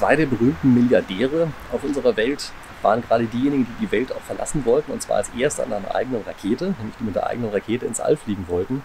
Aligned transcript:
zwei 0.00 0.16
der 0.16 0.24
berühmten 0.24 0.72
Milliardäre 0.72 1.48
auf 1.72 1.84
unserer 1.84 2.16
Welt 2.16 2.52
waren 2.80 3.02
gerade 3.02 3.24
diejenigen, 3.26 3.66
die 3.66 3.84
die 3.84 3.92
Welt 3.92 4.10
auch 4.12 4.20
verlassen 4.22 4.64
wollten, 4.64 4.92
und 4.92 5.02
zwar 5.02 5.18
als 5.18 5.28
erster 5.36 5.64
an 5.64 5.74
einer 5.74 5.94
eigenen 5.94 6.22
Rakete, 6.22 6.74
nämlich 6.78 6.96
die 6.98 7.04
mit 7.04 7.14
der 7.14 7.26
eigenen 7.26 7.50
Rakete 7.50 7.84
ins 7.84 8.00
All 8.00 8.16
fliegen 8.16 8.46
wollten. 8.48 8.80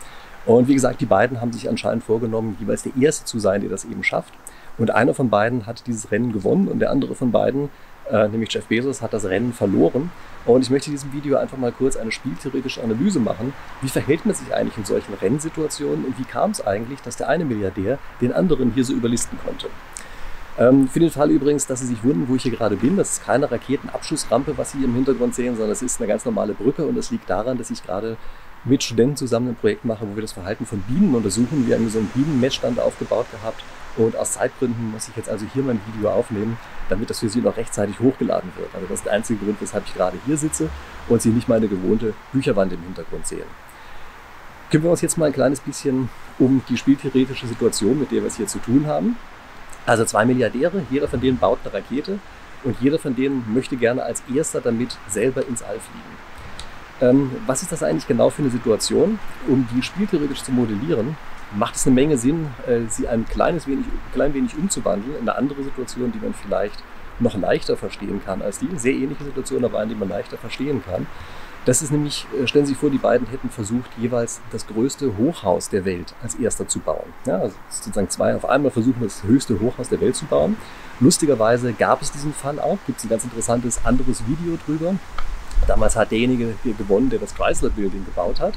Und 0.45 0.67
wie 0.67 0.73
gesagt, 0.73 0.99
die 0.99 1.05
beiden 1.05 1.39
haben 1.39 1.53
sich 1.53 1.69
anscheinend 1.69 2.03
vorgenommen, 2.03 2.57
jeweils 2.59 2.83
der 2.83 2.91
Erste 2.99 3.23
zu 3.23 3.39
sein, 3.39 3.61
der 3.61 3.69
das 3.69 3.85
eben 3.85 4.03
schafft. 4.03 4.33
Und 4.77 4.91
einer 4.91 5.13
von 5.13 5.29
beiden 5.29 5.65
hat 5.65 5.87
dieses 5.87 6.11
Rennen 6.11 6.33
gewonnen 6.33 6.67
und 6.67 6.79
der 6.79 6.91
andere 6.91 7.15
von 7.15 7.31
beiden, 7.31 7.69
äh, 8.11 8.27
nämlich 8.27 8.51
Jeff 8.51 8.65
Bezos, 8.65 9.01
hat 9.01 9.13
das 9.13 9.23
Rennen 9.23 9.53
verloren. 9.53 10.11
Und 10.45 10.63
ich 10.63 10.69
möchte 10.69 10.89
in 10.89 10.95
diesem 10.95 11.13
Video 11.13 11.37
einfach 11.37 11.57
mal 11.57 11.71
kurz 11.71 11.95
eine 11.95 12.11
spieltheoretische 12.11 12.83
Analyse 12.83 13.21
machen. 13.21 13.53
Wie 13.81 13.87
verhält 13.87 14.25
man 14.25 14.35
sich 14.35 14.53
eigentlich 14.53 14.77
in 14.77 14.83
solchen 14.83 15.13
Rennsituationen 15.13 16.03
und 16.03 16.19
wie 16.19 16.25
kam 16.25 16.51
es 16.51 16.67
eigentlich, 16.67 17.01
dass 17.01 17.15
der 17.15 17.29
eine 17.29 17.45
Milliardär 17.45 17.99
den 18.19 18.33
anderen 18.33 18.73
hier 18.73 18.83
so 18.83 18.91
überlisten 18.91 19.39
konnte? 19.45 19.67
Ähm, 20.57 20.87
für 20.87 20.99
den 20.99 21.11
Fall 21.11 21.31
übrigens, 21.31 21.67
dass 21.67 21.81
Sie 21.81 21.87
sich 21.87 22.03
wundern, 22.03 22.29
wo 22.29 22.35
ich 22.35 22.43
hier 22.43 22.51
gerade 22.51 22.77
bin, 22.77 22.95
das 22.95 23.13
ist 23.13 23.25
keine 23.25 23.51
Raketenabschussrampe, 23.51 24.57
was 24.57 24.71
Sie 24.71 24.83
im 24.83 24.93
Hintergrund 24.95 25.35
sehen, 25.35 25.55
sondern 25.55 25.71
es 25.71 25.81
ist 25.81 25.99
eine 25.99 26.07
ganz 26.07 26.23
normale 26.23 26.53
Brücke 26.53 26.85
und 26.85 26.95
das 26.95 27.11
liegt 27.11 27.29
daran, 27.29 27.57
dass 27.57 27.69
ich 27.71 27.83
gerade 27.83 28.15
mit 28.63 28.81
Studenten 28.81 29.17
zusammen 29.17 29.49
ein 29.49 29.55
Projekt 29.55 29.85
mache, 29.85 30.07
wo 30.09 30.15
wir 30.15 30.21
das 30.21 30.31
Verhalten 30.31 30.65
von 30.65 30.79
Bienen 30.81 31.13
untersuchen. 31.13 31.67
Wir 31.67 31.75
haben 31.75 31.89
so 31.89 31.99
einen 31.99 32.07
Bienenmessstand 32.07 32.79
aufgebaut 32.79 33.27
gehabt 33.31 33.63
und 33.97 34.15
aus 34.15 34.33
Zeitgründen 34.33 34.91
muss 34.91 35.07
ich 35.09 35.15
jetzt 35.15 35.29
also 35.29 35.45
hier 35.53 35.61
mein 35.61 35.79
Video 35.93 36.09
aufnehmen, 36.09 36.57
damit 36.89 37.09
das 37.09 37.19
für 37.19 37.29
Sie 37.29 37.41
noch 37.41 37.57
rechtzeitig 37.57 37.99
hochgeladen 37.99 38.51
wird. 38.57 38.69
Also 38.73 38.87
das 38.87 38.99
ist 38.99 39.05
der 39.05 39.13
einzige 39.13 39.43
Grund, 39.43 39.61
weshalb 39.61 39.85
ich 39.85 39.93
gerade 39.93 40.17
hier 40.25 40.37
sitze 40.37 40.69
und 41.09 41.21
Sie 41.21 41.29
nicht 41.29 41.49
meine 41.49 41.67
gewohnte 41.67 42.13
Bücherwand 42.31 42.71
im 42.73 42.81
Hintergrund 42.81 43.27
sehen. 43.27 43.45
Kümmern 44.71 44.85
wir 44.85 44.91
uns 44.91 45.01
jetzt 45.01 45.17
mal 45.17 45.27
ein 45.27 45.33
kleines 45.33 45.59
bisschen 45.59 46.09
um 46.39 46.63
die 46.67 46.77
spieltheoretische 46.77 47.47
Situation, 47.47 47.99
mit 47.99 48.11
der 48.11 48.21
wir 48.21 48.27
es 48.27 48.37
hier 48.37 48.47
zu 48.47 48.59
tun 48.59 48.87
haben. 48.87 49.17
Also 49.85 50.05
zwei 50.05 50.25
Milliardäre, 50.25 50.83
jeder 50.89 51.07
von 51.07 51.21
denen 51.21 51.37
baut 51.37 51.59
eine 51.63 51.73
Rakete 51.73 52.19
und 52.63 52.75
jeder 52.81 52.99
von 52.99 53.15
denen 53.15 53.45
möchte 53.53 53.77
gerne 53.77 54.03
als 54.03 54.23
erster 54.33 54.61
damit 54.61 54.97
selber 55.07 55.45
ins 55.47 55.61
All 55.61 55.79
fliegen. 55.79 56.15
Ähm, 57.01 57.31
was 57.45 57.61
ist 57.61 57.71
das 57.71 57.83
eigentlich 57.83 58.07
genau 58.07 58.29
für 58.29 58.41
eine 58.41 58.51
Situation? 58.51 59.19
Um 59.47 59.67
die 59.75 59.83
spieltheoretisch 59.83 60.43
zu 60.43 60.51
modellieren, 60.51 61.17
macht 61.53 61.75
es 61.75 61.85
eine 61.85 61.95
Menge 61.95 62.17
Sinn, 62.17 62.47
äh, 62.67 62.81
sie 62.89 63.07
ein 63.07 63.25
kleines 63.25 63.67
wenig, 63.67 63.85
klein 64.13 64.33
wenig 64.33 64.57
umzuwandeln 64.57 65.15
in 65.15 65.21
eine 65.21 65.37
andere 65.37 65.63
Situation, 65.63 66.11
die 66.11 66.19
man 66.19 66.33
vielleicht 66.33 66.83
noch 67.19 67.37
leichter 67.37 67.77
verstehen 67.77 68.21
kann 68.25 68.41
als 68.41 68.59
die. 68.59 68.69
Sehr 68.77 68.93
ähnliche 68.93 69.23
Situation, 69.23 69.63
aber 69.63 69.79
eine, 69.79 69.89
die 69.89 69.99
man 69.99 70.09
leichter 70.09 70.37
verstehen 70.37 70.83
kann. 70.83 71.07
Das 71.65 71.81
ist 71.81 71.91
nämlich, 71.91 72.27
äh, 72.39 72.47
stellen 72.47 72.65
Sie 72.65 72.73
sich 72.73 72.79
vor, 72.79 72.91
die 72.91 72.99
beiden 72.99 73.27
hätten 73.27 73.49
versucht, 73.49 73.89
jeweils 73.97 74.39
das 74.51 74.67
größte 74.67 75.17
Hochhaus 75.17 75.69
der 75.69 75.83
Welt 75.83 76.13
als 76.21 76.35
erster 76.35 76.67
zu 76.67 76.79
bauen. 76.79 77.11
Ja, 77.25 77.39
also 77.39 77.55
sozusagen 77.69 78.09
zwei 78.09 78.35
auf 78.35 78.45
einmal 78.45 78.71
versuchen, 78.71 79.01
das 79.01 79.23
höchste 79.23 79.59
Hochhaus 79.59 79.89
der 79.89 79.99
Welt 79.99 80.15
zu 80.15 80.25
bauen. 80.25 80.57
Lustigerweise 80.99 81.73
gab 81.73 82.01
es 82.03 82.11
diesen 82.11 82.33
Fall 82.33 82.59
auch, 82.59 82.77
gibt 82.85 82.99
es 82.99 83.05
ein 83.05 83.09
ganz 83.09 83.23
interessantes 83.23 83.83
anderes 83.83 84.23
Video 84.27 84.57
drüber. 84.63 84.95
Damals 85.67 85.95
hat 85.95 86.11
derjenige 86.11 86.53
hier 86.63 86.75
gewonnen, 86.75 87.09
der 87.09 87.19
das 87.19 87.33
Chrysler 87.33 87.69
Building 87.71 88.05
gebaut 88.05 88.39
hat. 88.39 88.53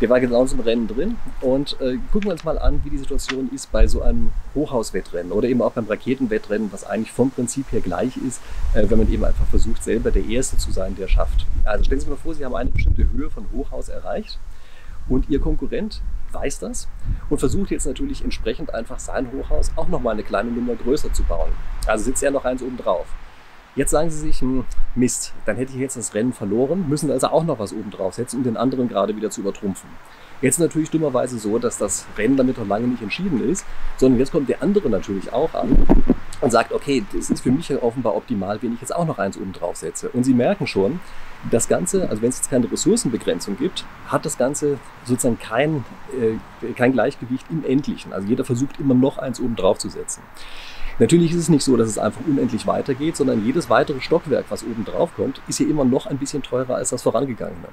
Der 0.00 0.08
war 0.08 0.18
genau 0.18 0.44
im 0.44 0.60
Rennen 0.60 0.88
drin. 0.88 1.16
Und 1.40 1.80
äh, 1.80 1.98
gucken 2.12 2.24
wir 2.24 2.32
uns 2.32 2.44
mal 2.44 2.58
an, 2.58 2.80
wie 2.84 2.90
die 2.90 2.98
Situation 2.98 3.50
ist 3.54 3.70
bei 3.70 3.86
so 3.86 4.02
einem 4.02 4.32
Hochhauswettrennen 4.54 5.32
oder 5.32 5.48
eben 5.48 5.62
auch 5.62 5.72
beim 5.72 5.86
Raketenwettrennen, 5.86 6.72
was 6.72 6.84
eigentlich 6.84 7.12
vom 7.12 7.30
Prinzip 7.30 7.70
her 7.70 7.80
gleich 7.80 8.16
ist, 8.16 8.40
äh, 8.74 8.88
wenn 8.88 8.98
man 8.98 9.12
eben 9.12 9.24
einfach 9.24 9.46
versucht, 9.46 9.84
selber 9.84 10.10
der 10.10 10.24
Erste 10.24 10.56
zu 10.56 10.72
sein, 10.72 10.96
der 10.96 11.08
schafft. 11.08 11.46
Also 11.64 11.84
stellen 11.84 12.00
Sie 12.00 12.06
sich 12.06 12.10
mal 12.10 12.20
vor, 12.20 12.34
Sie 12.34 12.44
haben 12.44 12.54
eine 12.54 12.70
bestimmte 12.70 13.08
Höhe 13.12 13.30
von 13.30 13.46
Hochhaus 13.52 13.88
erreicht 13.88 14.38
und 15.08 15.28
Ihr 15.28 15.40
Konkurrent 15.40 16.02
weiß 16.32 16.60
das 16.60 16.88
und 17.30 17.38
versucht 17.38 17.70
jetzt 17.70 17.86
natürlich 17.86 18.24
entsprechend 18.24 18.74
einfach 18.74 18.98
sein 18.98 19.30
Hochhaus 19.32 19.70
auch 19.76 19.88
nochmal 19.88 20.14
eine 20.14 20.22
kleine 20.22 20.50
Nummer 20.50 20.74
größer 20.74 21.12
zu 21.12 21.22
bauen. 21.24 21.50
Also 21.86 22.04
sitzt 22.04 22.22
er 22.22 22.30
noch 22.30 22.44
eins 22.44 22.62
oben 22.62 22.76
drauf. 22.76 23.06
Jetzt 23.74 23.90
sagen 23.90 24.10
sie 24.10 24.18
sich, 24.18 24.40
hm, 24.40 24.64
Mist, 24.94 25.32
dann 25.46 25.56
hätte 25.56 25.72
ich 25.72 25.78
jetzt 25.78 25.96
das 25.96 26.14
Rennen 26.14 26.32
verloren, 26.32 26.88
müssen 26.88 27.10
also 27.10 27.28
auch 27.28 27.44
noch 27.44 27.58
was 27.58 27.72
oben 27.72 27.90
draufsetzen, 27.90 28.40
um 28.40 28.44
den 28.44 28.56
anderen 28.58 28.88
gerade 28.88 29.16
wieder 29.16 29.30
zu 29.30 29.40
übertrumpfen. 29.40 29.88
Jetzt 30.42 30.58
natürlich 30.58 30.90
dummerweise 30.90 31.38
so, 31.38 31.58
dass 31.58 31.78
das 31.78 32.04
Rennen 32.18 32.36
damit 32.36 32.58
noch 32.58 32.66
lange 32.66 32.88
nicht 32.88 33.02
entschieden 33.02 33.48
ist, 33.48 33.64
sondern 33.96 34.18
jetzt 34.18 34.32
kommt 34.32 34.48
der 34.48 34.62
andere 34.62 34.90
natürlich 34.90 35.32
auch 35.32 35.54
an 35.54 35.86
und 36.42 36.50
sagt, 36.50 36.72
okay, 36.72 37.04
das 37.14 37.30
ist 37.30 37.42
für 37.42 37.52
mich 37.52 37.72
offenbar 37.80 38.16
optimal, 38.16 38.60
wenn 38.60 38.74
ich 38.74 38.80
jetzt 38.80 38.94
auch 38.94 39.06
noch 39.06 39.18
eins 39.18 39.38
oben 39.38 39.52
draufsetze. 39.52 40.10
Und 40.10 40.24
Sie 40.24 40.34
merken 40.34 40.66
schon, 40.66 41.00
das 41.50 41.68
Ganze, 41.68 42.08
also 42.08 42.20
wenn 42.22 42.28
es 42.28 42.38
jetzt 42.38 42.50
keine 42.50 42.70
Ressourcenbegrenzung 42.70 43.56
gibt, 43.56 43.84
hat 44.08 44.26
das 44.26 44.36
Ganze 44.36 44.78
sozusagen 45.04 45.38
kein, 45.38 45.84
äh, 46.12 46.72
kein 46.72 46.92
Gleichgewicht 46.92 47.46
im 47.48 47.64
Endlichen. 47.64 48.12
Also 48.12 48.28
jeder 48.28 48.44
versucht 48.44 48.78
immer 48.80 48.94
noch 48.94 49.18
eins 49.18 49.40
oben 49.40 49.56
draufzusetzen. 49.56 50.22
Natürlich 51.02 51.32
ist 51.32 51.38
es 51.38 51.48
nicht 51.48 51.64
so, 51.64 51.76
dass 51.76 51.88
es 51.88 51.98
einfach 51.98 52.20
unendlich 52.28 52.64
weitergeht, 52.64 53.16
sondern 53.16 53.44
jedes 53.44 53.68
weitere 53.68 54.00
Stockwerk, 54.00 54.44
was 54.50 54.62
oben 54.62 54.84
drauf 54.84 55.10
kommt, 55.16 55.42
ist 55.48 55.58
ja 55.58 55.66
immer 55.66 55.84
noch 55.84 56.06
ein 56.06 56.16
bisschen 56.16 56.44
teurer 56.44 56.76
als 56.76 56.90
das 56.90 57.02
vorangegangene. 57.02 57.66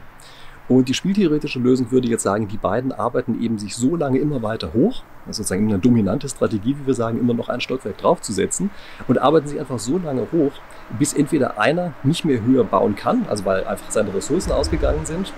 Und 0.67 0.89
die 0.89 0.95
spieltheoretische 0.95 1.59
Lösung 1.59 1.91
würde 1.91 2.07
jetzt 2.07 2.23
sagen, 2.23 2.47
die 2.47 2.57
beiden 2.57 2.91
arbeiten 2.91 3.39
eben 3.39 3.59
sich 3.59 3.75
so 3.75 3.95
lange 3.95 4.17
immer 4.17 4.41
weiter 4.41 4.73
hoch, 4.73 5.03
also 5.27 5.43
sozusagen 5.43 5.67
eine 5.67 5.77
dominante 5.77 6.27
Strategie, 6.27 6.75
wie 6.81 6.87
wir 6.87 6.95
sagen, 6.95 7.19
immer 7.19 7.35
noch 7.35 7.49
ein 7.49 7.61
Stockwerk 7.61 7.99
draufzusetzen 7.99 8.71
und 9.07 9.19
arbeiten 9.19 9.47
sich 9.47 9.59
einfach 9.59 9.77
so 9.77 9.99
lange 9.99 10.25
hoch, 10.31 10.53
bis 10.97 11.13
entweder 11.13 11.59
einer 11.59 11.93
nicht 12.01 12.25
mehr 12.25 12.43
höher 12.43 12.63
bauen 12.63 12.95
kann, 12.95 13.27
also 13.29 13.45
weil 13.45 13.63
einfach 13.63 13.91
seine 13.91 14.11
Ressourcen 14.11 14.53
ausgegangen 14.53 15.05
sind, 15.05 15.33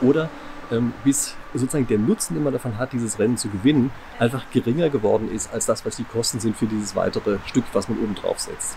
oder 0.00 0.30
ähm, 0.70 0.92
bis 1.04 1.36
sozusagen 1.52 1.86
der 1.86 1.98
Nutzen, 1.98 2.34
den 2.34 2.44
man 2.44 2.52
davon 2.52 2.78
hat, 2.78 2.92
dieses 2.92 3.18
Rennen 3.18 3.36
zu 3.36 3.48
gewinnen, 3.48 3.90
einfach 4.18 4.44
geringer 4.52 4.88
geworden 4.88 5.30
ist 5.30 5.52
als 5.52 5.66
das, 5.66 5.84
was 5.84 5.96
die 5.96 6.04
Kosten 6.04 6.40
sind 6.40 6.56
für 6.56 6.66
dieses 6.66 6.94
weitere 6.96 7.38
Stück, 7.46 7.64
was 7.72 7.88
man 7.88 7.98
oben 7.98 8.14
drauf 8.14 8.38
setzt. 8.38 8.76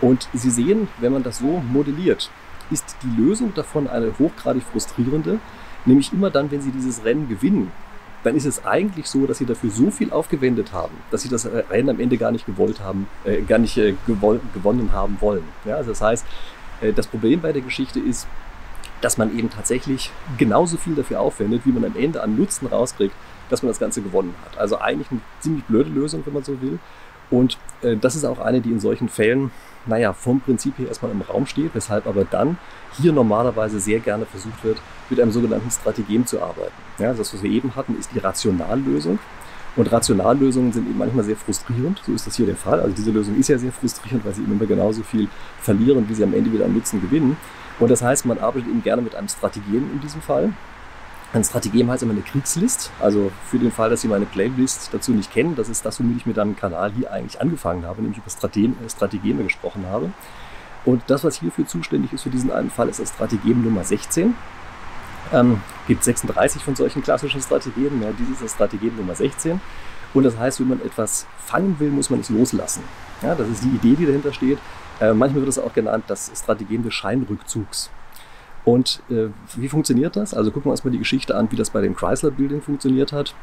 Und 0.00 0.28
Sie 0.32 0.50
sehen, 0.50 0.88
wenn 0.98 1.12
man 1.12 1.22
das 1.22 1.38
so 1.38 1.62
modelliert, 1.72 2.30
ist 2.70 2.96
die 3.02 3.20
Lösung 3.20 3.54
davon 3.54 3.88
eine 3.88 4.12
hochgradig 4.18 4.62
frustrierende, 4.62 5.40
nämlich 5.84 6.12
immer 6.12 6.30
dann, 6.30 6.50
wenn 6.50 6.60
Sie 6.60 6.70
dieses 6.70 7.04
Rennen 7.04 7.28
gewinnen, 7.28 7.72
dann 8.24 8.36
ist 8.36 8.46
es 8.46 8.64
eigentlich 8.64 9.06
so, 9.06 9.26
dass 9.26 9.38
sie 9.38 9.46
dafür 9.46 9.70
so 9.70 9.90
viel 9.90 10.10
aufgewendet 10.10 10.72
haben, 10.72 10.94
dass 11.10 11.22
sie 11.22 11.28
das 11.28 11.46
Rennen 11.46 11.90
am 11.90 12.00
Ende 12.00 12.18
gar 12.18 12.32
nicht 12.32 12.46
gewollt 12.46 12.80
haben, 12.80 13.08
äh, 13.24 13.42
gar 13.42 13.58
nicht 13.58 13.78
äh, 13.78 13.94
gewonnen 14.06 14.90
haben 14.92 15.18
wollen. 15.20 15.44
Ja, 15.64 15.76
also 15.76 15.90
das 15.90 16.00
heißt, 16.00 16.26
äh, 16.80 16.92
das 16.92 17.06
Problem 17.06 17.40
bei 17.40 17.52
der 17.52 17.62
Geschichte 17.62 18.00
ist, 18.00 18.26
dass 19.00 19.18
man 19.18 19.36
eben 19.36 19.50
tatsächlich 19.50 20.10
genauso 20.36 20.76
viel 20.76 20.94
dafür 20.94 21.20
aufwendet, 21.20 21.62
wie 21.64 21.72
man 21.72 21.84
am 21.84 21.96
Ende 21.96 22.22
an 22.22 22.36
Nutzen 22.36 22.66
rauskriegt, 22.66 23.14
dass 23.48 23.62
man 23.62 23.68
das 23.70 23.78
Ganze 23.78 24.02
gewonnen 24.02 24.34
hat. 24.44 24.58
Also 24.58 24.78
eigentlich 24.78 25.10
eine 25.10 25.20
ziemlich 25.40 25.64
blöde 25.64 25.90
Lösung, 25.90 26.22
wenn 26.24 26.34
man 26.34 26.44
so 26.44 26.60
will. 26.60 26.78
Und 27.30 27.58
äh, 27.82 27.96
das 27.96 28.16
ist 28.16 28.24
auch 28.24 28.38
eine, 28.38 28.60
die 28.60 28.70
in 28.70 28.80
solchen 28.80 29.08
Fällen, 29.08 29.50
naja, 29.86 30.12
vom 30.12 30.40
Prinzip 30.40 30.78
her 30.78 30.88
erstmal 30.88 31.12
im 31.12 31.22
Raum 31.22 31.46
steht, 31.46 31.74
weshalb 31.74 32.06
aber 32.06 32.24
dann 32.24 32.58
hier 33.00 33.12
normalerweise 33.12 33.80
sehr 33.80 34.00
gerne 34.00 34.26
versucht 34.26 34.64
wird, 34.64 34.80
mit 35.10 35.20
einem 35.20 35.30
sogenannten 35.30 35.70
Strategem 35.70 36.26
zu 36.26 36.40
arbeiten. 36.42 36.72
Ja, 36.98 37.12
das, 37.12 37.32
was 37.32 37.42
wir 37.42 37.50
eben 37.50 37.74
hatten, 37.76 37.98
ist 37.98 38.10
die 38.14 38.18
Rationallösung. 38.18 39.18
Und 39.76 39.92
Rationallösungen 39.92 40.72
sind 40.72 40.88
eben 40.88 40.98
manchmal 40.98 41.24
sehr 41.24 41.36
frustrierend. 41.36 42.02
So 42.04 42.12
ist 42.12 42.26
das 42.26 42.34
hier 42.34 42.46
der 42.46 42.56
Fall. 42.56 42.80
Also 42.80 42.94
diese 42.96 43.12
Lösung 43.12 43.36
ist 43.38 43.48
ja 43.48 43.58
sehr 43.58 43.70
frustrierend, 43.70 44.24
weil 44.24 44.34
sie 44.34 44.42
eben 44.42 44.52
immer 44.52 44.66
genauso 44.66 45.02
viel 45.02 45.28
verlieren, 45.60 46.08
wie 46.08 46.14
sie 46.14 46.24
am 46.24 46.34
Ende 46.34 46.52
wieder 46.52 46.64
an 46.64 46.74
Nutzen 46.74 47.00
gewinnen. 47.00 47.36
Und 47.78 47.90
das 47.90 48.02
heißt, 48.02 48.26
man 48.26 48.38
arbeitet 48.38 48.68
eben 48.68 48.82
gerne 48.82 49.02
mit 49.02 49.14
einem 49.14 49.28
Strategem 49.28 49.90
in 49.92 50.00
diesem 50.00 50.20
Fall. 50.20 50.52
Ein 51.32 51.44
Strategem 51.44 51.90
heißt 51.90 52.02
immer 52.02 52.12
eine 52.12 52.22
Kriegslist. 52.22 52.90
Also 53.00 53.30
für 53.46 53.58
den 53.58 53.70
Fall, 53.70 53.90
dass 53.90 54.00
Sie 54.00 54.08
meine 54.08 54.24
Playlist 54.24 54.90
dazu 54.92 55.12
nicht 55.12 55.30
kennen, 55.30 55.56
das 55.56 55.68
ist 55.68 55.84
das, 55.84 56.00
womit 56.00 56.16
ich 56.16 56.26
mit 56.26 56.36
meinem 56.36 56.56
Kanal 56.56 56.92
hier 56.92 57.12
eigentlich 57.12 57.40
angefangen 57.40 57.84
habe, 57.84 58.00
nämlich 58.00 58.18
über 58.18 58.30
Strategeme, 58.30 58.74
Strategeme 58.88 59.44
gesprochen 59.44 59.86
habe. 59.86 60.10
Und 60.84 61.02
das, 61.08 61.24
was 61.24 61.38
hierfür 61.38 61.66
zuständig 61.66 62.12
ist 62.12 62.22
für 62.22 62.30
diesen 62.30 62.50
einen 62.50 62.70
Fall, 62.70 62.88
ist 62.88 63.00
das 63.00 63.10
Strategem 63.10 63.62
Nummer 63.62 63.84
16. 63.84 64.34
Ähm, 65.32 65.60
gibt 65.88 66.04
36 66.04 66.62
von 66.62 66.76
solchen 66.76 67.02
klassischen 67.02 67.40
Strategien. 67.40 68.00
Ja, 68.00 68.10
dieses 68.16 68.34
ist 68.34 68.42
das 68.42 68.52
Strategem 68.52 68.96
Nummer 68.96 69.16
16. 69.16 69.60
Und 70.14 70.22
das 70.22 70.38
heißt, 70.38 70.60
wenn 70.60 70.68
man 70.68 70.80
etwas 70.82 71.26
fangen 71.38 71.80
will, 71.80 71.90
muss 71.90 72.10
man 72.10 72.20
es 72.20 72.30
loslassen. 72.30 72.84
Ja, 73.22 73.34
das 73.34 73.48
ist 73.48 73.64
die 73.64 73.68
Idee, 73.68 73.96
die 73.96 74.06
dahinter 74.06 74.32
steht. 74.32 74.58
Äh, 75.00 75.12
manchmal 75.12 75.42
wird 75.42 75.48
es 75.48 75.58
auch 75.58 75.72
genannt 75.72 76.04
das 76.06 76.30
Strategem 76.34 76.84
des 76.84 76.94
Scheinrückzugs. 76.94 77.90
Und 78.64 79.02
äh, 79.10 79.28
wie 79.56 79.68
funktioniert 79.68 80.16
das? 80.16 80.34
Also 80.34 80.50
gucken 80.50 80.66
wir 80.66 80.72
uns 80.72 80.84
mal 80.84 80.90
die 80.90 80.98
Geschichte 80.98 81.34
an, 81.34 81.50
wie 81.50 81.56
das 81.56 81.70
bei 81.70 81.80
dem 81.80 81.96
Chrysler 81.96 82.30
Building 82.30 82.62
funktioniert 82.62 83.12
hat. 83.12 83.34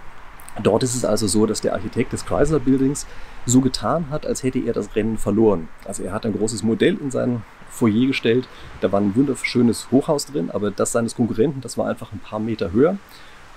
Dort 0.61 0.83
ist 0.83 0.95
es 0.95 1.03
also 1.03 1.27
so, 1.27 1.45
dass 1.45 1.61
der 1.61 1.73
Architekt 1.73 2.13
des 2.13 2.25
Chrysler 2.25 2.59
Buildings 2.59 3.05
so 3.45 3.61
getan 3.61 4.09
hat, 4.09 4.25
als 4.25 4.43
hätte 4.43 4.59
er 4.59 4.73
das 4.73 4.95
Rennen 4.95 5.17
verloren. 5.17 5.67
Also 5.85 6.03
er 6.03 6.13
hat 6.13 6.25
ein 6.25 6.33
großes 6.33 6.63
Modell 6.63 6.97
in 6.97 7.11
sein 7.11 7.43
Foyer 7.69 8.07
gestellt. 8.07 8.47
Da 8.81 8.91
war 8.91 9.01
ein 9.01 9.15
wunderschönes 9.15 9.91
Hochhaus 9.91 10.25
drin, 10.25 10.49
aber 10.51 10.71
das 10.71 10.93
seines 10.93 11.15
Konkurrenten, 11.15 11.61
das 11.61 11.77
war 11.77 11.87
einfach 11.87 12.13
ein 12.13 12.19
paar 12.19 12.39
Meter 12.39 12.71
höher 12.71 12.97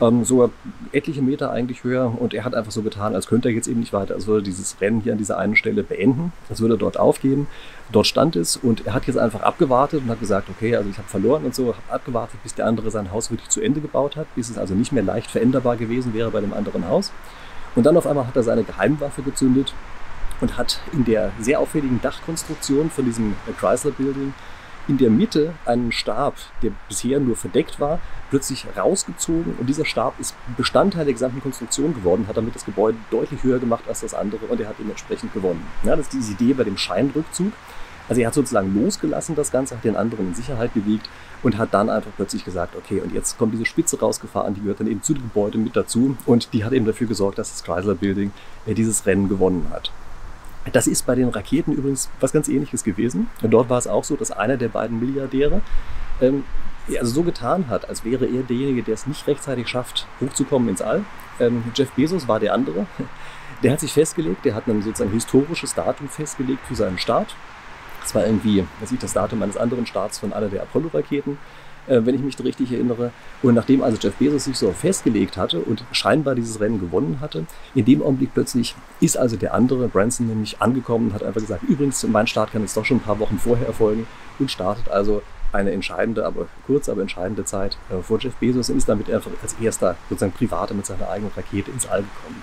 ähm, 0.00 0.24
sogar 0.24 0.50
etliche 0.92 1.22
Meter 1.22 1.50
eigentlich 1.50 1.84
höher 1.84 2.14
und 2.18 2.34
er 2.34 2.44
hat 2.44 2.54
einfach 2.54 2.70
so 2.70 2.82
getan, 2.82 3.14
als 3.14 3.26
könnte 3.26 3.48
er 3.48 3.54
jetzt 3.54 3.68
eben 3.68 3.80
nicht 3.80 3.92
weiter, 3.92 4.14
als 4.14 4.26
würde 4.26 4.42
dieses 4.42 4.80
Rennen 4.80 5.00
hier 5.00 5.12
an 5.12 5.18
dieser 5.18 5.38
einen 5.38 5.56
Stelle 5.56 5.82
beenden, 5.82 6.32
als 6.48 6.60
würde 6.60 6.74
er 6.74 6.78
dort 6.78 6.98
aufgeben. 6.98 7.48
Dort 7.90 8.06
stand 8.06 8.36
es 8.36 8.56
und 8.56 8.86
er 8.86 8.94
hat 8.94 9.06
jetzt 9.06 9.18
einfach 9.18 9.42
abgewartet 9.42 10.02
und 10.02 10.10
hat 10.10 10.20
gesagt, 10.20 10.48
okay, 10.50 10.76
also 10.76 10.88
ich 10.88 10.98
habe 10.98 11.08
verloren 11.08 11.44
und 11.44 11.54
so, 11.54 11.68
habe 11.68 11.92
abgewartet, 11.92 12.42
bis 12.42 12.54
der 12.54 12.66
andere 12.66 12.90
sein 12.90 13.12
Haus 13.12 13.30
wirklich 13.30 13.48
zu 13.48 13.60
Ende 13.60 13.80
gebaut 13.80 14.16
hat, 14.16 14.32
bis 14.34 14.50
es 14.50 14.58
also 14.58 14.74
nicht 14.74 14.92
mehr 14.92 15.02
leicht 15.02 15.30
veränderbar 15.30 15.76
gewesen 15.76 16.14
wäre 16.14 16.30
bei 16.30 16.40
dem 16.40 16.52
anderen 16.52 16.88
Haus. 16.88 17.12
Und 17.74 17.84
dann 17.84 17.96
auf 17.96 18.06
einmal 18.06 18.26
hat 18.26 18.36
er 18.36 18.42
seine 18.42 18.64
Geheimwaffe 18.64 19.22
gezündet 19.22 19.74
und 20.40 20.56
hat 20.56 20.80
in 20.92 21.04
der 21.04 21.32
sehr 21.40 21.60
auffälligen 21.60 22.00
Dachkonstruktion 22.00 22.90
von 22.90 23.04
diesem 23.04 23.34
Chrysler 23.58 23.90
Building 23.92 24.34
in 24.88 24.99
der 24.99 25.11
Mitte 25.11 25.55
einen 25.67 25.93
Stab, 25.93 26.35
der 26.62 26.73
bisher 26.88 27.20
nur 27.20 27.37
verdeckt 27.37 27.79
war, 27.79 28.00
plötzlich 28.31 28.67
rausgezogen 28.76 29.55
und 29.58 29.67
dieser 29.67 29.85
Stab 29.85 30.19
ist 30.19 30.35
Bestandteil 30.56 31.05
der 31.05 31.14
gesamten 31.14 31.43
Konstruktion 31.43 31.94
geworden, 31.94 32.26
hat 32.26 32.37
damit 32.37 32.55
das 32.55 32.64
Gebäude 32.64 32.99
deutlich 33.11 33.43
höher 33.43 33.58
gemacht 33.58 33.85
als 33.87 34.00
das 34.00 34.14
andere 34.14 34.46
und 34.46 34.61
er 34.61 34.69
hat 34.69 34.76
dementsprechend 34.79 35.32
gewonnen. 35.32 35.64
Ja, 35.85 35.94
das 35.94 36.06
ist 36.06 36.14
diese 36.14 36.32
Idee 36.32 36.55
bei 36.55 36.64
dem 36.64 36.76
Scheinrückzug. 36.76 37.52
Also 38.08 38.23
er 38.23 38.29
hat 38.29 38.35
sozusagen 38.35 38.75
losgelassen 38.75 39.35
das 39.35 39.52
Ganze, 39.52 39.76
hat 39.76 39.85
den 39.85 39.96
anderen 39.96 40.29
in 40.29 40.35
Sicherheit 40.35 40.73
gewiegt 40.73 41.11
und 41.43 41.58
hat 41.58 41.75
dann 41.75 41.91
einfach 41.91 42.11
plötzlich 42.17 42.44
gesagt, 42.44 42.75
okay, 42.75 43.00
und 43.00 43.12
jetzt 43.12 43.37
kommt 43.37 43.52
diese 43.52 43.67
Spitze 43.67 44.00
rausgefahren, 44.00 44.55
die 44.55 44.62
gehört 44.62 44.81
dann 44.81 44.87
eben 44.87 45.02
zu 45.02 45.12
dem 45.12 45.25
Gebäude 45.25 45.58
mit 45.58 45.76
dazu 45.76 46.17
und 46.25 46.55
die 46.55 46.64
hat 46.64 46.73
eben 46.73 46.87
dafür 46.87 47.06
gesorgt, 47.06 47.38
dass 47.38 47.50
das 47.50 47.62
Chrysler 47.62 47.94
Building 47.94 48.32
äh, 48.67 48.73
dieses 48.73 49.05
Rennen 49.05 49.29
gewonnen 49.29 49.67
hat. 49.70 49.93
Das 50.73 50.87
ist 50.87 51.06
bei 51.06 51.15
den 51.15 51.29
Raketen 51.29 51.73
übrigens 51.73 52.11
was 52.20 52.32
ganz 52.32 52.49
ähnliches 52.49 52.85
gewesen. 52.85 53.29
Dort 53.43 53.69
war 53.69 53.79
es 53.79 53.87
auch 53.87 54.05
so, 54.05 54.17
dass 54.17 54.31
einer 54.31 54.56
der 54.56 54.69
beiden 54.69 54.99
Milliardäre 54.99 55.61
ähm, 56.20 56.44
also 56.97 57.12
so 57.12 57.23
getan 57.23 57.69
hat, 57.69 57.88
als 57.88 58.05
wäre 58.05 58.26
er 58.26 58.43
derjenige, 58.43 58.82
der 58.82 58.94
es 58.94 59.06
nicht 59.06 59.26
rechtzeitig 59.26 59.69
schafft, 59.69 60.06
hochzukommen 60.20 60.69
ins 60.69 60.81
All. 60.81 61.05
Ähm, 61.38 61.65
Jeff 61.75 61.91
Bezos 61.93 62.29
war 62.29 62.41
der 62.41 62.55
andere. 62.55 62.87
Der 63.65 63.73
hat 63.73 63.81
sich 63.81 63.93
festgelegt, 63.93 64.44
der 64.44 64.55
hat 64.55 64.69
ein 64.69 64.82
sozusagen 64.82 65.11
historisches 65.11 65.75
Datum 65.75 66.09
festgelegt 66.09 66.65
für 66.69 66.76
seinen 66.76 66.97
Start. 66.97 67.35
Das 68.00 68.15
war 68.15 68.25
irgendwie, 68.25 68.65
weiß 68.79 68.93
ich, 68.93 69.00
das 69.00 69.15
Datum 69.15 69.43
eines 69.43 69.56
anderen 69.56 69.85
Starts 69.85 70.20
von 70.20 70.32
einer 70.32 70.47
der 70.47 70.62
Apollo-Raketen 70.62 71.38
äh, 71.88 72.05
wenn 72.05 72.14
ich 72.14 72.20
mich 72.20 72.38
richtig 72.43 72.73
erinnere. 72.73 73.11
Und 73.43 73.55
nachdem 73.55 73.82
also 73.82 73.99
Jeff 74.00 74.14
Bezos 74.14 74.44
sich 74.44 74.56
so 74.56 74.70
festgelegt 74.73 75.37
hatte 75.37 75.61
und 75.61 75.85
scheinbar 75.93 76.35
dieses 76.35 76.61
Rennen 76.61 76.81
gewonnen 76.81 77.19
hatte, 77.20 77.44
in 77.75 77.85
dem 77.85 78.02
Augenblick 78.02 78.35
plötzlich 78.35 78.75
ist 79.00 79.17
also 79.17 79.37
der 79.37 79.55
andere, 79.55 79.88
Branson, 79.88 80.26
nämlich 80.26 80.61
angekommen 80.61 81.08
und 81.08 81.14
hat 81.14 81.23
einfach 81.23 81.40
gesagt, 81.40 81.62
übrigens, 81.64 82.06
mein 82.06 82.26
Start 82.26 82.52
kann 82.52 82.62
jetzt 82.62 82.76
doch 82.76 82.85
schon 82.85 82.99
ein 82.99 83.02
paar 83.02 83.19
Wochen 83.19 83.38
vorher 83.38 83.67
erfolgen 83.67 84.06
und 84.38 84.50
startet 84.50 84.88
also 84.88 85.23
eine 85.52 85.73
entscheidende, 85.73 86.26
aber 86.26 86.46
kurz, 86.67 86.88
aber 86.88 87.00
entscheidende 87.00 87.44
Zeit 87.44 87.79
äh, 87.91 88.02
vor 88.02 88.19
Jeff 88.19 88.34
Bezos 88.37 88.69
und 88.69 88.76
ist 88.76 88.88
damit 88.88 89.11
einfach 89.11 89.31
als 89.43 89.55
erster 89.61 89.96
sozusagen 90.11 90.32
Privater 90.32 90.75
mit 90.75 90.87
seiner 90.87 91.08
eigenen 91.08 91.32
Rakete 91.34 91.70
ins 91.70 91.87
All 91.87 92.02
gekommen. 92.02 92.43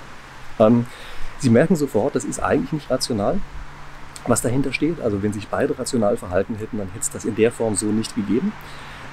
Ähm, 0.60 0.86
Sie 1.40 1.50
merken 1.50 1.76
sofort, 1.76 2.16
das 2.16 2.24
ist 2.24 2.40
eigentlich 2.42 2.72
nicht 2.72 2.90
rational, 2.90 3.40
was 4.26 4.42
dahinter 4.42 4.74
steht. 4.74 5.02
Also 5.02 5.22
wenn 5.22 5.34
sich 5.34 5.48
beide 5.48 5.78
rational 5.78 6.18
verhalten 6.18 6.56
hätten, 6.56 6.78
dann 6.78 6.88
hätte 6.88 7.02
es 7.02 7.12
das 7.12 7.26
in 7.26 7.36
der 7.36 7.52
Form 7.52 7.76
so 7.76 7.88
nicht 7.88 8.16
gegeben. 8.16 8.52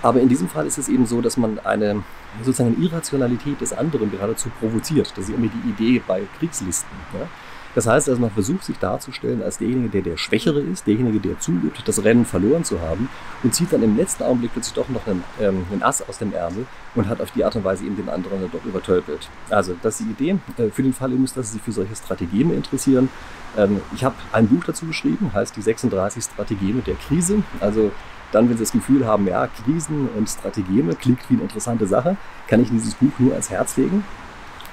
Aber 0.02 0.20
in 0.20 0.28
diesem 0.28 0.48
Fall 0.48 0.66
ist 0.66 0.78
es 0.78 0.88
eben 0.88 1.06
so, 1.06 1.20
dass 1.20 1.36
man 1.36 1.58
eine 1.60 2.02
sozusagen 2.42 2.82
Irrationalität 2.82 3.60
des 3.60 3.72
anderen 3.72 4.10
geradezu 4.10 4.50
provoziert. 4.60 5.12
Das 5.16 5.28
ist 5.28 5.34
immer 5.34 5.48
die 5.48 5.68
Idee 5.70 6.02
bei 6.06 6.22
Kriegslisten. 6.38 6.96
Ja? 7.18 7.28
Das 7.74 7.86
heißt 7.86 8.08
also, 8.08 8.20
man 8.20 8.30
versucht 8.30 8.64
sich 8.64 8.78
darzustellen 8.78 9.42
als 9.42 9.58
derjenige, 9.58 9.88
der 9.88 10.02
der 10.02 10.16
Schwächere 10.16 10.60
ist, 10.60 10.86
derjenige, 10.86 11.20
der 11.20 11.38
zugibt, 11.38 11.86
das 11.86 12.04
Rennen 12.04 12.26
verloren 12.26 12.64
zu 12.64 12.80
haben 12.80 13.08
und 13.42 13.54
zieht 13.54 13.72
dann 13.72 13.82
im 13.82 13.96
letzten 13.96 14.24
Augenblick 14.24 14.52
plötzlich 14.52 14.74
doch 14.74 14.88
noch 14.88 15.06
einen, 15.06 15.24
ähm, 15.40 15.64
einen 15.72 15.82
Ass 15.82 16.06
aus 16.06 16.18
dem 16.18 16.34
Ärmel 16.34 16.66
und 16.94 17.08
hat 17.08 17.20
auf 17.20 17.30
die 17.30 17.44
Art 17.44 17.56
und 17.56 17.64
Weise 17.64 17.84
eben 17.84 17.96
den 17.96 18.08
anderen 18.08 18.42
dann 18.42 18.50
doch 18.50 18.64
übertölpelt. 18.64 19.28
Also, 19.48 19.74
das 19.82 20.00
ist 20.00 20.06
die 20.06 20.24
Idee. 20.24 20.38
Äh, 20.58 20.70
für 20.70 20.82
den 20.82 20.92
Fall 20.92 21.10
übrigens, 21.10 21.34
dass 21.34 21.48
Sie 21.48 21.54
sich 21.54 21.62
für 21.62 21.72
solche 21.72 21.96
Strategeme 21.96 22.54
interessieren. 22.54 23.08
Ähm, 23.56 23.80
ich 23.94 24.04
habe 24.04 24.16
ein 24.32 24.48
Buch 24.48 24.64
dazu 24.64 24.86
geschrieben, 24.86 25.30
heißt 25.32 25.56
die 25.56 25.62
36 25.62 26.24
Strategeme 26.24 26.82
der 26.82 26.94
Krise. 26.96 27.42
Also 27.60 27.90
dann, 28.32 28.48
wenn 28.48 28.56
Sie 28.56 28.62
das 28.64 28.72
Gefühl 28.72 29.06
haben, 29.06 29.26
ja, 29.26 29.46
Krisen 29.46 30.08
und 30.16 30.28
Strategeme 30.28 30.94
klingt 30.94 31.20
wie 31.28 31.34
eine 31.34 31.44
interessante 31.44 31.86
Sache, 31.86 32.16
kann 32.48 32.60
ich 32.60 32.70
dieses 32.70 32.94
Buch 32.94 33.12
nur 33.18 33.32
ans 33.32 33.50
Herz 33.50 33.76
legen. 33.76 34.04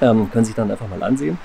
Ähm, 0.02 0.30
können 0.32 0.46
Sie 0.46 0.50
sich 0.50 0.56
dann 0.56 0.72
einfach 0.72 0.88
mal 0.88 1.04
ansehen. 1.04 1.38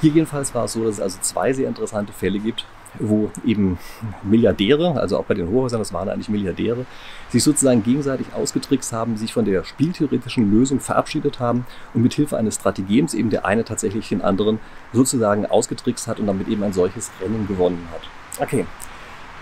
Hier 0.00 0.12
jedenfalls 0.12 0.54
war 0.54 0.64
es 0.64 0.72
so, 0.72 0.84
dass 0.84 0.94
es 0.94 1.00
also 1.00 1.18
zwei 1.20 1.52
sehr 1.52 1.68
interessante 1.68 2.12
Fälle 2.12 2.38
gibt, 2.38 2.64
wo 2.98 3.30
eben 3.44 3.78
Milliardäre, 4.22 4.98
also 4.98 5.18
auch 5.18 5.24
bei 5.24 5.34
den 5.34 5.48
Hochhäusern, 5.48 5.78
das 5.78 5.92
waren 5.92 6.08
eigentlich 6.08 6.28
Milliardäre, 6.28 6.86
sich 7.28 7.44
sozusagen 7.44 7.82
gegenseitig 7.82 8.32
ausgetrickst 8.34 8.92
haben, 8.92 9.16
sich 9.16 9.32
von 9.32 9.44
der 9.44 9.64
spieltheoretischen 9.64 10.50
Lösung 10.50 10.80
verabschiedet 10.80 11.38
haben 11.38 11.66
und 11.94 12.02
mit 12.02 12.14
Hilfe 12.14 12.36
eines 12.36 12.56
Strategems 12.56 13.14
eben 13.14 13.30
der 13.30 13.44
eine 13.44 13.64
tatsächlich 13.64 14.08
den 14.08 14.22
anderen 14.22 14.58
sozusagen 14.92 15.46
ausgetrickst 15.46 16.08
hat 16.08 16.18
und 16.18 16.26
damit 16.26 16.48
eben 16.48 16.62
ein 16.62 16.72
solches 16.72 17.10
Rennen 17.20 17.46
gewonnen 17.46 17.86
hat. 17.92 18.42
Okay, 18.42 18.66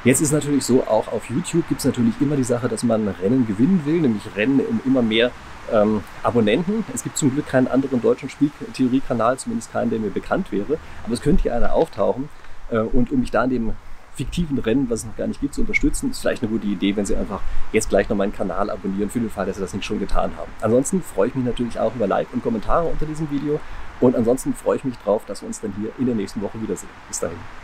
Jetzt 0.05 0.21
ist 0.21 0.33
natürlich 0.33 0.65
so, 0.65 0.83
auch 0.87 1.09
auf 1.09 1.29
YouTube 1.29 1.69
gibt 1.69 1.81
es 1.81 1.85
natürlich 1.85 2.15
immer 2.21 2.37
die 2.37 2.45
Sache, 2.45 2.69
dass 2.69 2.85
man 2.85 3.09
Rennen 3.09 3.47
gewinnen 3.47 3.83
will, 3.85 4.01
nämlich 4.01 4.23
Rennen 4.37 4.61
um 4.61 4.81
immer 4.85 5.03
mehr 5.03 5.33
ähm, 5.73 6.03
Abonnenten. 6.23 6.85
Es 6.95 7.03
gibt 7.03 7.19
zum 7.19 7.33
Glück 7.33 7.49
keinen 7.49 7.67
anderen 7.67 8.01
deutschen 8.01 8.31
Spieltheorie-Kanal, 8.31 9.39
zumindest 9.39 9.73
keinen, 9.73 9.91
der 9.91 9.99
mir 9.99 10.11
bekannt 10.11 10.53
wäre. 10.53 10.79
Aber 11.05 11.15
es 11.15 11.21
könnte 11.21 11.43
hier 11.43 11.55
einer 11.55 11.73
auftauchen. 11.73 12.29
Äh, 12.71 12.79
und 12.79 13.11
um 13.11 13.21
mich 13.21 13.33
da 13.33 13.45
in 13.45 13.51
dem 13.51 13.73
fiktiven 14.15 14.59
Rennen, 14.59 14.91
was 14.91 15.01
es 15.01 15.07
noch 15.07 15.17
gar 15.17 15.27
nicht 15.27 15.41
gibt, 15.41 15.55
zu 15.55 15.63
unterstützen, 15.63 16.11
ist 16.11 16.21
vielleicht 16.21 16.43
eine 16.43 16.51
gute 16.51 16.67
Idee, 16.67 16.97
wenn 16.97 17.07
Sie 17.07 17.17
einfach 17.17 17.41
jetzt 17.73 17.89
gleich 17.89 18.09
noch 18.09 18.17
meinen 18.17 18.33
Kanal 18.33 18.69
abonnieren, 18.71 19.11
für 19.11 19.21
den 19.21 19.31
Fall, 19.31 19.47
dass 19.47 19.57
Sie 19.57 19.63
das 19.63 19.75
nicht 19.75 19.85
schon 19.85 20.01
getan 20.01 20.33
haben. 20.37 20.51
Ansonsten 20.61 21.03
freue 21.03 21.29
ich 21.29 21.35
mich 21.35 21.45
natürlich 21.45 21.79
auch 21.79 21.95
über 21.95 22.07
Like 22.07 22.29
und 22.33 22.43
Kommentare 22.43 22.87
unter 22.87 23.07
diesem 23.07 23.31
Video. 23.31 23.61
Und 24.01 24.17
ansonsten 24.17 24.55
freue 24.55 24.77
ich 24.77 24.85
mich 24.85 24.97
drauf, 24.99 25.23
dass 25.27 25.43
wir 25.43 25.49
uns 25.49 25.61
dann 25.61 25.73
hier 25.81 25.91
in 25.99 26.07
der 26.07 26.15
nächsten 26.15 26.41
Woche 26.43 26.61
wiedersehen. 26.61 26.91
Bis 27.09 27.21
dahin. 27.21 27.39